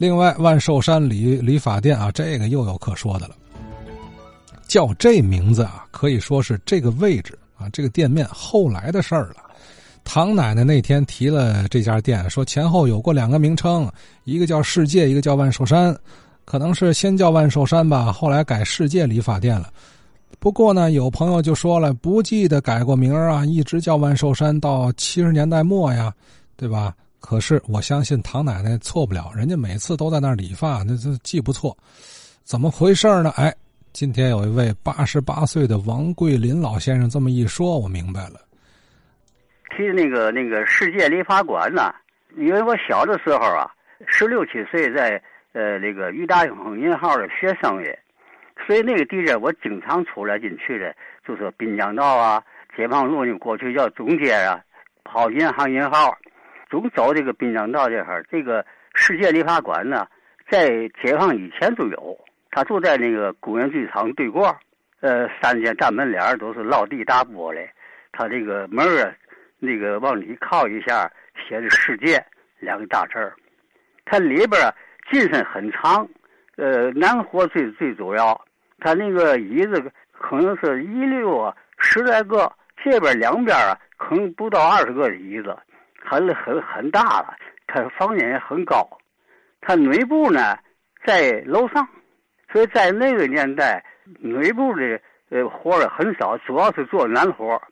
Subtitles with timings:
[0.00, 3.34] 另外，万寿山理理发店啊，这个又有可说的了。
[4.66, 9.44] 叫这名字啊，可以说是这个位置啊，这个店面后来的事儿了。
[10.02, 13.92] 唐奶奶那天提了这家店，说前后有过两个名称，
[14.24, 15.94] 一个叫世界，一个叫万寿山，
[16.46, 19.70] 可能是先叫万寿山吧，后来改世界理发店了。
[20.38, 26.10] 不过呢，有朋友就说了，不记得改过名啊，一直叫万寿山到七十年代末呀，
[26.56, 26.94] 对吧？
[27.20, 31.76] 可是我相信唐奶奶错不了，人家每次都在那儿理发，那这记不错。
[32.42, 33.30] 怎么回事呢？
[33.36, 33.54] 哎，
[33.92, 38.40] 今天有一位八十八岁的王桂林老先生这么一说，我明白了。
[39.76, 41.94] 提那个那个世界理发馆呢，
[42.36, 43.70] 因为我小的时候啊，
[44.06, 47.96] 十六七岁在呃那个裕大永银行的学生也。
[48.66, 50.94] 所以那个地方我经常出来进去的，
[51.26, 52.42] 就是滨江道啊、
[52.76, 54.60] 解放路你，过去叫中街啊，
[55.04, 56.14] 跑银行银号，
[56.70, 60.06] 总走这个滨江道这块这个世界理发馆呢，
[60.48, 60.68] 在
[61.02, 62.16] 解放以前就有，
[62.50, 64.56] 它就在那个工业剧场对过，
[65.00, 67.68] 呃，三间大门脸都是落地大玻璃，
[68.12, 69.12] 它这个门啊，
[69.58, 72.24] 那个往里靠一下，写着“世界”
[72.60, 73.34] 两个大字儿，
[74.04, 74.72] 它里边啊
[75.10, 76.08] 进深很长，
[76.56, 78.40] 呃，南活最最主要。
[78.82, 82.50] 他那个椅子可能是一溜啊十来个，
[82.82, 85.54] 这边两边啊可能不到二十个椅子，
[86.00, 87.36] 很很很大了。
[87.66, 88.88] 他房间也很高，
[89.60, 90.58] 他内部呢
[91.04, 91.86] 在楼上，
[92.52, 93.84] 所以在那个年代
[94.18, 97.62] 内部的呃活儿很少，主要是做男活儿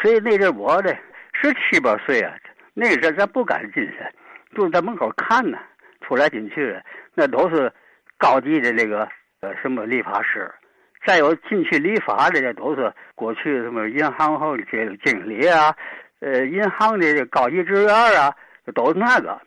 [0.00, 0.96] 所以那阵我的
[1.32, 2.32] 十七八岁啊，
[2.74, 3.98] 那阵咱不敢进去，
[4.56, 5.58] 就在门口看呢，
[6.00, 7.72] 出来进去的那都是
[8.18, 9.08] 高级的那个。
[9.40, 10.50] 呃，什么理发师？
[11.04, 15.76] 再有进去理发的，那都是过去什么银行后的这个经理啊，
[16.24, 18.34] 呃，银行的高级职员啊，
[18.74, 19.38] 都是那个。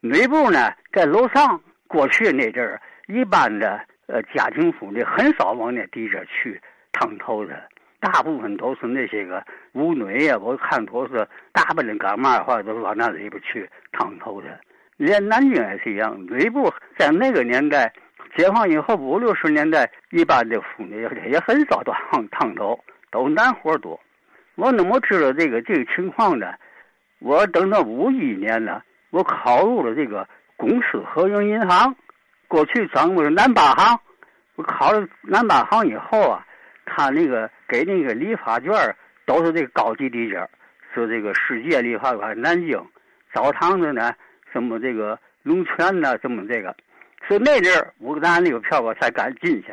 [0.00, 1.60] 内部呢，在楼上。
[1.86, 6.58] 过去那阵儿，一般的呃家庭妇女很少往那地下去
[6.90, 7.62] 烫头的，
[8.00, 10.38] 大部分都是那些个舞女呀。
[10.38, 14.58] 我看都是大部分干嘛的话，都往那里边去烫头的。
[14.96, 17.92] 连南京也是一样，内部在那个年代。
[18.34, 24.00] 解放以后五六十年代，一般的妇女也很少烫烫头，都男活多。
[24.54, 26.54] 我怎么知道这个这个情况呢？
[27.20, 31.94] 我等到五一年呢，我考入了这个公司合营银行，
[32.48, 33.98] 过去咱们是南八行。
[34.56, 36.46] 我考了南八行以后啊，
[36.84, 38.70] 他那个给那个理发券
[39.24, 40.48] 都是这个高级的件
[40.94, 42.78] 是这个世界理发馆南京，
[43.32, 44.12] 澡堂子呢，
[44.52, 46.74] 什么这个龙泉呢，什么这个。
[47.26, 49.68] 所以那阵儿我拿那个票我才敢进去，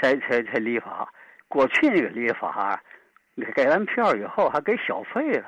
[0.00, 1.06] 才才才理发。
[1.48, 2.80] 过去那个理发，
[3.54, 5.46] 给完票以后还给小费了，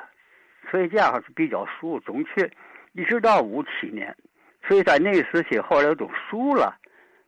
[0.71, 2.51] 所以这样是比较熟，总去。
[2.93, 4.15] 一直到五七年，
[4.67, 6.75] 所以在那个时期后来都熟了。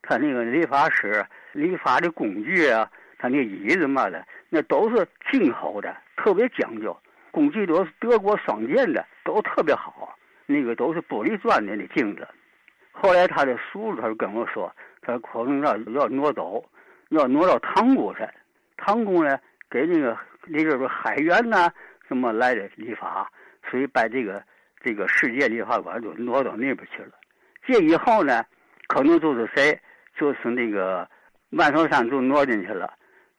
[0.02, 6.96] 他那个理发师理发的工具啊，他那椅子嘛的，那都是进口的，特别讲究。
[7.32, 10.16] 工具都是德国双剑的，都特别好。
[10.46, 12.26] 那个都是玻璃砖的那镜子。
[12.92, 14.72] 后来他的叔叔他就跟我说，
[15.02, 16.64] 他可能要要挪走，
[17.08, 18.20] 要挪到塘沽去。
[18.76, 19.36] 塘沽呢，
[19.68, 20.16] 给那个
[20.46, 21.70] 那阵儿海员呐
[22.08, 23.30] 什么来的理发，
[23.70, 24.42] 所以把这个
[24.80, 27.12] 这个世界理发馆就挪到那边去了。
[27.64, 28.44] 这以后呢，
[28.86, 29.78] 可能就是谁，
[30.18, 31.08] 就是那个
[31.50, 32.92] 万寿山就挪进去了。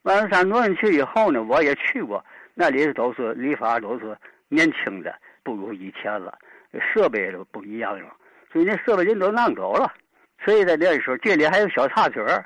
[0.04, 2.24] 万寿山挪进去以后呢，我也去过，
[2.54, 4.18] 那里都是理发都是
[4.50, 6.38] 年轻的，不如以前了，
[6.94, 8.14] 设备都不一样了。
[8.52, 9.94] 所以那设备人都弄走了，
[10.44, 12.46] 所以在那时候这里还有小插曲儿。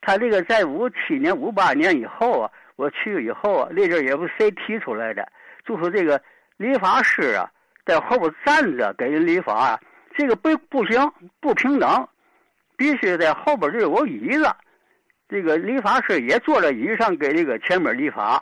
[0.00, 5.26] 他这个在五七年、五八年以后啊，我去以后啊，那阵也不谁提出来的，
[5.66, 6.22] 就说这个
[6.56, 7.50] 理发师啊，
[7.84, 9.80] 在后边站着给人理发，啊
[10.16, 12.08] 这个不不行，不平等，
[12.76, 14.48] 必须在后边就有椅子。
[15.28, 18.40] 这个理发师也坐在椅子上给这个前面理发，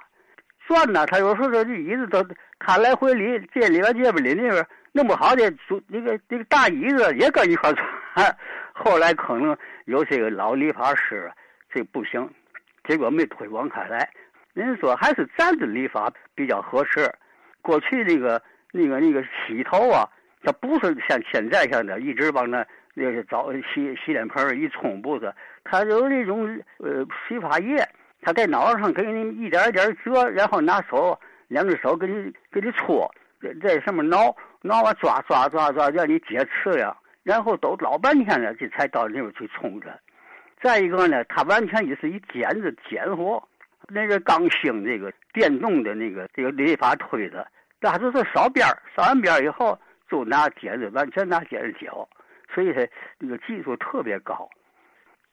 [0.68, 2.22] 转呢，他有时候这椅子都
[2.58, 4.66] 他来回理，这里边这边理那边。
[4.92, 5.42] 弄不好的，
[5.88, 7.86] 那个那个大椅子也跟一块转。
[8.72, 9.54] 后来可能
[9.84, 11.30] 有些个老理发师，
[11.71, 12.27] 这不行，
[12.88, 14.09] 结果没推广开来。
[14.56, 17.12] 人家说还是站着理发比较合适。
[17.60, 18.41] 过去那个
[18.72, 20.08] 那个那个洗头啊，
[20.42, 25.30] 它不是像现在似的，一直往那那个澡洗洗脸盆一冲，不是，
[25.62, 26.47] 它有那种
[26.78, 27.86] 呃洗发液，
[28.22, 33.14] 它在脑袋上给你一点一点折，然后拿手两只手给你给你搓。
[33.42, 40.00] 在在上面挠挠啊抓抓抓抓，让你解刺呀，然后都老半天了，这才到那边去冲着。
[40.62, 43.47] 再一个呢，它完全也是一剪子剪活，
[43.88, 47.47] 那个刚兴这个电动的那个这个理发推子，
[47.80, 49.78] 那就是扫边扫完边以后
[50.10, 51.91] 就拿剪子，完全拿剪子剪。
[52.54, 52.86] 所以它
[53.18, 54.48] 那个技术特别高。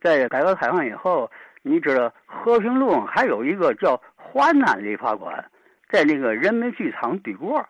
[0.01, 5.43] 在改革开放以后，你知道和平路还有一个叫华南理发馆，
[5.89, 7.65] 在那个人民剧场对过，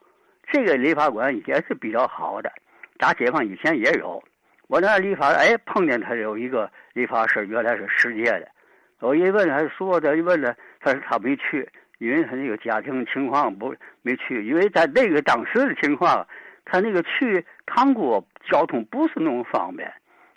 [0.51, 2.51] 这个理发馆也是比较好的。
[2.97, 4.23] 打解放以前也有，
[4.67, 8.47] 我那理发哎碰见他有一个理发师，原来是世界的。
[9.03, 11.69] 我一问他说的，一问他，他说他没去，
[11.99, 16.25] 因为他那个家庭情况不没去，因为在那个当时的情况，
[16.65, 19.93] 他那个去塘沽交通不是那么方便，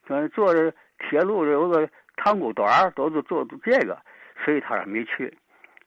[0.07, 0.73] 说坐着。
[0.99, 1.87] 铁路有个
[2.17, 3.99] 塘沽段，都是坐这个，
[4.43, 5.31] 所以他说没去。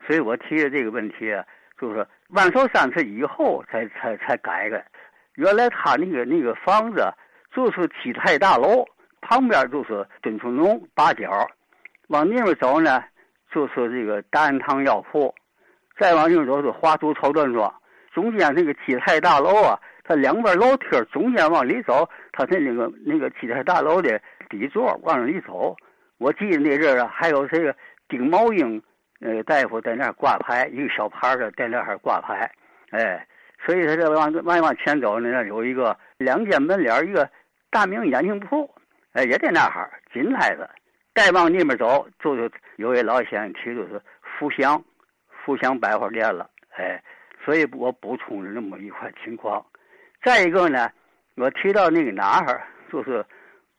[0.05, 1.33] 所以我提的这个问题，
[1.81, 4.85] 就是万寿山是以后才才才改的。
[5.33, 7.03] 原来他那个那个房子
[7.51, 8.85] 就是七泰大楼
[9.19, 11.49] 旁边就是敦春龙八角，
[12.09, 13.03] 往那边走呢
[13.51, 15.33] 就是这个大安堂药铺，
[15.97, 17.73] 再往那边走是华都绸缎庄。
[18.13, 24.21] 中间那个基泰大楼啊，它两边楼梯中间往里走，它的那个那个基泰大楼的。
[24.49, 25.77] 底座往里走，
[26.17, 27.75] 我记得那阵儿啊，还有这个
[28.07, 28.81] 丁茂英
[29.21, 32.51] 呃大夫在那儿挂牌，一个小牌儿的在那儿挂牌，
[32.89, 33.27] 哎，
[33.63, 37.29] 所以他这往往往前走呢，那有一个两间门脸一个
[37.69, 38.67] 大明眼镜铺，
[39.13, 40.67] 哎，也在那儿紧挨着。
[41.13, 44.83] 再往那边走，就是有位老先生提就是福祥，
[45.43, 47.01] 福祥百货店了，哎，
[47.43, 49.65] 所以我补充了那么一块情况。
[50.23, 50.89] 再一个呢，
[51.35, 52.61] 我提到那个哪儿，
[52.91, 53.25] 就是。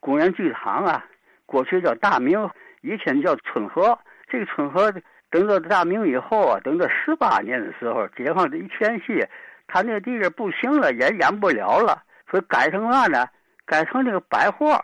[0.03, 1.05] 公园剧场啊，
[1.44, 2.49] 过去叫大明，
[2.81, 3.99] 以前叫春和。
[4.27, 4.91] 这个春和
[5.29, 9.23] 等到大明以后啊，等到十八年的时候，解放这一前夕，
[9.69, 13.29] 他那个地方不行了，也演不了了，所以改成嘛呢？
[13.67, 14.82] 改成那个百货，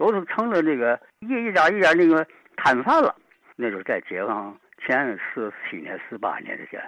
[0.00, 2.26] 都是成了这个一一家一家那个
[2.56, 3.14] 摊贩了。
[3.54, 6.80] 那就是在解放前四七年、十八年之前，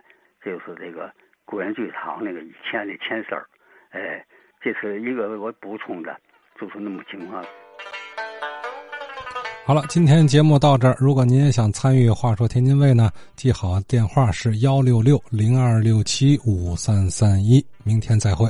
[0.43, 1.13] 就是这个
[1.45, 3.45] 古园剧场那个以前的前身儿。
[3.91, 4.25] 哎，
[4.63, 6.17] 这是一个我补充的，
[6.59, 7.45] 就是那么情况。
[9.67, 10.97] 好了，今天节目到这儿。
[10.99, 17.63] 如果您也想参与《话说天津卫》呢，记好电话是幺六六零二六七五三三一。
[17.85, 18.49] 明天再会。